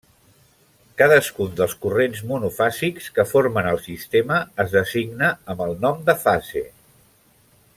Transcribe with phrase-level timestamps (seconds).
[1.01, 6.65] Cadascun dels corrents monofàsics que formen el sistema es designa amb el nom de fase.